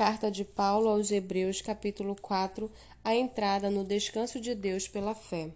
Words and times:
Carta 0.00 0.30
de 0.30 0.46
Paulo 0.46 0.88
aos 0.88 1.10
Hebreus, 1.10 1.60
capítulo 1.60 2.16
4, 2.22 2.72
a 3.04 3.14
entrada 3.14 3.68
no 3.68 3.84
descanso 3.84 4.40
de 4.40 4.54
Deus 4.54 4.88
pela 4.88 5.14
fé. 5.14 5.50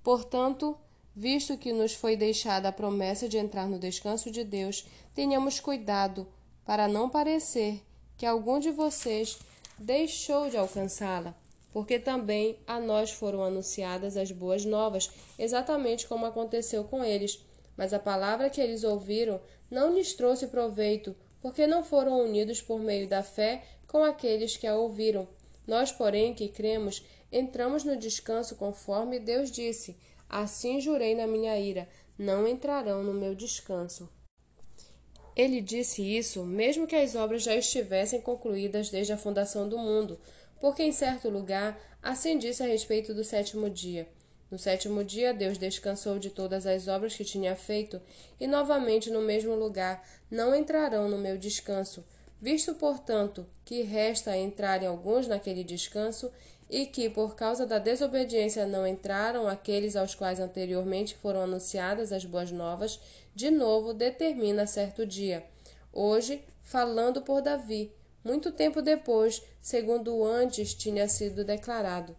Portanto, 0.00 0.78
visto 1.12 1.58
que 1.58 1.72
nos 1.72 1.92
foi 1.92 2.14
deixada 2.16 2.68
a 2.68 2.72
promessa 2.72 3.28
de 3.28 3.36
entrar 3.36 3.66
no 3.66 3.80
descanso 3.80 4.30
de 4.30 4.44
Deus, 4.44 4.86
tenhamos 5.12 5.58
cuidado 5.58 6.24
para 6.64 6.86
não 6.86 7.10
parecer 7.10 7.82
que 8.16 8.24
algum 8.24 8.60
de 8.60 8.70
vocês 8.70 9.40
deixou 9.76 10.48
de 10.48 10.56
alcançá-la, 10.56 11.34
porque 11.72 11.98
também 11.98 12.60
a 12.68 12.78
nós 12.78 13.10
foram 13.10 13.42
anunciadas 13.42 14.16
as 14.16 14.30
boas 14.30 14.64
novas, 14.64 15.10
exatamente 15.36 16.06
como 16.06 16.26
aconteceu 16.26 16.84
com 16.84 17.02
eles. 17.02 17.44
Mas 17.76 17.92
a 17.92 17.98
palavra 17.98 18.50
que 18.50 18.60
eles 18.60 18.84
ouviram 18.84 19.40
não 19.68 19.92
lhes 19.92 20.14
trouxe 20.14 20.46
proveito, 20.46 21.16
porque 21.40 21.66
não 21.66 21.82
foram 21.82 22.20
unidos 22.20 22.60
por 22.60 22.80
meio 22.80 23.08
da 23.08 23.22
fé 23.22 23.62
com 23.86 24.04
aqueles 24.04 24.56
que 24.56 24.66
a 24.66 24.74
ouviram. 24.74 25.28
Nós, 25.66 25.92
porém, 25.92 26.34
que 26.34 26.48
cremos, 26.48 27.04
entramos 27.32 27.84
no 27.84 27.96
descanso 27.96 28.56
conforme 28.56 29.18
Deus 29.18 29.50
disse: 29.50 29.96
Assim 30.28 30.80
jurei 30.80 31.14
na 31.14 31.26
minha 31.26 31.58
ira: 31.58 31.88
não 32.18 32.46
entrarão 32.46 33.02
no 33.02 33.14
meu 33.14 33.34
descanso. 33.34 34.08
Ele 35.34 35.60
disse 35.60 36.02
isso 36.02 36.44
mesmo 36.44 36.86
que 36.86 36.96
as 36.96 37.14
obras 37.14 37.42
já 37.42 37.54
estivessem 37.54 38.20
concluídas 38.20 38.90
desde 38.90 39.12
a 39.12 39.16
fundação 39.16 39.68
do 39.68 39.78
mundo, 39.78 40.20
porque 40.60 40.82
em 40.82 40.92
certo 40.92 41.30
lugar 41.30 41.80
assim 42.02 42.38
disse 42.38 42.62
a 42.62 42.66
respeito 42.66 43.14
do 43.14 43.24
sétimo 43.24 43.70
dia. 43.70 44.08
No 44.50 44.58
sétimo 44.58 45.04
dia, 45.04 45.32
Deus 45.32 45.56
descansou 45.56 46.18
de 46.18 46.28
todas 46.28 46.66
as 46.66 46.88
obras 46.88 47.14
que 47.14 47.24
tinha 47.24 47.54
feito, 47.54 48.00
e 48.40 48.46
novamente 48.46 49.08
no 49.08 49.20
mesmo 49.20 49.54
lugar 49.54 50.04
não 50.30 50.54
entrarão 50.54 51.08
no 51.08 51.16
meu 51.16 51.38
descanso. 51.38 52.04
Visto, 52.40 52.74
portanto, 52.74 53.46
que 53.64 53.82
resta 53.82 54.36
entrarem 54.36 54.88
alguns 54.88 55.28
naquele 55.28 55.62
descanso, 55.62 56.32
e 56.68 56.86
que, 56.86 57.10
por 57.10 57.34
causa 57.34 57.66
da 57.66 57.78
desobediência, 57.78 58.66
não 58.66 58.86
entraram 58.86 59.48
aqueles 59.48 59.96
aos 59.96 60.14
quais 60.14 60.38
anteriormente 60.38 61.16
foram 61.16 61.42
anunciadas 61.42 62.12
as 62.12 62.24
boas 62.24 62.50
novas, 62.50 63.00
de 63.34 63.50
novo 63.50 63.92
determina 63.92 64.66
certo 64.66 65.04
dia. 65.04 65.44
Hoje, 65.92 66.44
falando 66.62 67.22
por 67.22 67.42
Davi, 67.42 67.92
muito 68.24 68.52
tempo 68.52 68.80
depois, 68.80 69.42
segundo 69.60 70.24
antes 70.24 70.72
tinha 70.72 71.08
sido 71.08 71.44
declarado. 71.44 72.16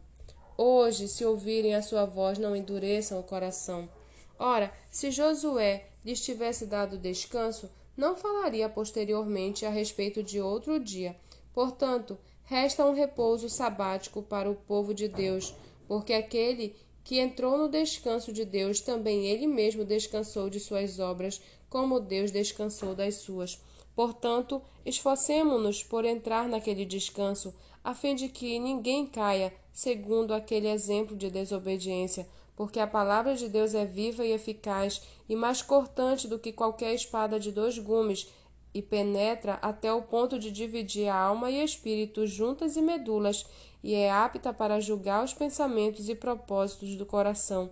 Hoje, 0.64 1.08
se 1.08 1.26
ouvirem 1.26 1.74
a 1.74 1.82
sua 1.82 2.06
voz, 2.06 2.38
não 2.38 2.56
endureçam 2.56 3.20
o 3.20 3.24
coração. 3.24 3.90
Ora, 4.38 4.72
se 4.92 5.10
Josué 5.10 5.88
lhes 6.06 6.22
tivesse 6.22 6.68
dado 6.68 7.00
descanso, 7.00 7.68
não 7.98 8.16
falaria 8.16 8.70
posteriormente 8.70 9.66
a 9.66 9.72
respeito 9.72 10.22
de 10.22 10.40
outro 10.40 10.80
dia. 10.80 11.16
Portanto, 11.52 12.16
resta 12.44 12.86
um 12.86 12.94
repouso 12.94 13.50
sabático 13.50 14.22
para 14.22 14.52
o 14.52 14.54
povo 14.54 14.94
de 14.94 15.08
Deus, 15.08 15.52
porque 15.88 16.14
aquele 16.14 16.76
que 17.04 17.18
entrou 17.18 17.58
no 17.58 17.68
descanso 17.68 18.32
de 18.32 18.46
Deus, 18.46 18.82
também 18.82 19.26
ele 19.26 19.48
mesmo 19.48 19.84
descansou 19.84 20.48
de 20.48 20.60
suas 20.60 21.00
obras, 21.00 21.42
como 21.72 22.00
Deus 22.00 22.30
descansou 22.30 22.94
das 22.94 23.16
suas. 23.16 23.60
Portanto, 23.96 24.62
esforcemo-nos 24.86 25.84
por 25.84 26.06
entrar 26.06 26.48
naquele 26.48 26.86
descanso, 26.86 27.52
a 27.84 27.96
fim 27.96 28.14
de 28.14 28.30
que 28.30 28.60
ninguém 28.60 29.08
caia 29.08 29.52
segundo 29.74 30.34
aquele 30.34 30.68
exemplo 30.68 31.16
de 31.16 31.30
desobediência 31.30 32.28
porque 32.62 32.80
a 32.80 32.86
palavra 32.86 33.34
de 33.34 33.50
Deus 33.50 33.74
é 33.74 33.86
viva 33.86 34.24
e 34.24 34.34
eficaz 34.34 35.02
e 35.28 35.36
mais 35.36 35.64
cortante 35.64 36.28
do 36.28 36.38
que 36.38 36.52
qualquer 36.52 36.94
espada 36.94 37.40
de 37.40 37.52
dois 37.52 37.80
gumes, 37.80 38.30
e 38.72 38.84
penetra 38.84 39.58
até 39.64 39.92
o 39.92 40.04
ponto 40.04 40.38
de 40.38 40.52
dividir 40.52 41.10
a 41.10 41.16
alma 41.16 41.50
e 41.50 41.64
espírito 41.64 42.28
juntas 42.28 42.78
e 42.78 42.82
medulas, 42.84 43.46
e 43.84 43.96
é 43.96 44.12
apta 44.12 44.54
para 44.54 44.80
julgar 44.80 45.24
os 45.26 45.34
pensamentos 45.34 46.08
e 46.08 46.14
propósitos 46.14 46.96
do 46.96 47.06
coração. 47.06 47.72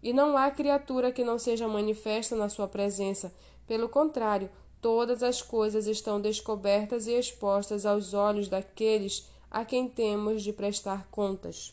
E 0.00 0.12
não 0.12 0.36
há 0.36 0.48
criatura 0.48 1.10
que 1.10 1.24
não 1.24 1.36
seja 1.36 1.66
manifesta 1.66 2.36
na 2.36 2.48
sua 2.48 2.68
presença. 2.68 3.34
Pelo 3.66 3.88
contrário, 3.88 4.48
todas 4.80 5.24
as 5.24 5.42
coisas 5.42 5.88
estão 5.88 6.20
descobertas 6.20 7.08
e 7.08 7.18
expostas 7.18 7.84
aos 7.84 8.14
olhos 8.14 8.48
daqueles 8.48 9.28
a 9.54 9.64
quem 9.64 9.88
temos 9.88 10.42
de 10.42 10.52
prestar 10.52 11.06
contas. 11.12 11.72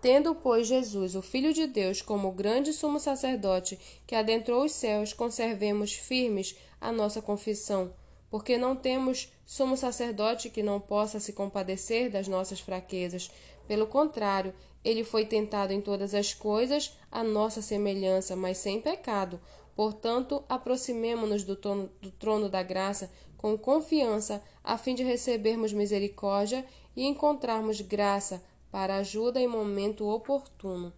Tendo, 0.00 0.36
pois, 0.36 0.68
Jesus, 0.68 1.16
o 1.16 1.20
Filho 1.20 1.52
de 1.52 1.66
Deus, 1.66 2.00
como 2.00 2.30
grande 2.30 2.72
sumo 2.72 3.00
sacerdote 3.00 3.76
que 4.06 4.14
adentrou 4.14 4.64
os 4.64 4.70
céus, 4.70 5.12
conservemos 5.12 5.94
firmes 5.94 6.54
a 6.80 6.92
nossa 6.92 7.20
confissão, 7.20 7.92
porque 8.30 8.56
não 8.56 8.76
temos 8.76 9.32
sumo 9.44 9.76
sacerdote 9.76 10.48
que 10.48 10.62
não 10.62 10.78
possa 10.78 11.18
se 11.18 11.32
compadecer 11.32 12.08
das 12.08 12.28
nossas 12.28 12.60
fraquezas. 12.60 13.32
Pelo 13.66 13.88
contrário, 13.88 14.54
ele 14.84 15.02
foi 15.02 15.26
tentado 15.26 15.72
em 15.72 15.80
todas 15.80 16.14
as 16.14 16.34
coisas, 16.34 16.96
a 17.10 17.24
nossa 17.24 17.60
semelhança, 17.60 18.36
mas 18.36 18.58
sem 18.58 18.80
pecado. 18.80 19.40
Portanto, 19.74 20.44
aproximemo-nos 20.48 21.42
do, 21.42 21.56
do 22.00 22.12
trono 22.12 22.48
da 22.48 22.62
graça 22.62 23.10
com 23.46 23.56
confiança, 23.56 24.42
a 24.64 24.76
fim 24.76 24.92
de 24.92 25.04
recebermos 25.04 25.72
misericórdia 25.72 26.64
e 26.96 27.04
encontrarmos 27.04 27.80
graça 27.80 28.42
para 28.72 28.96
ajuda 28.96 29.40
em 29.40 29.46
momento 29.46 30.04
oportuno. 30.08 30.92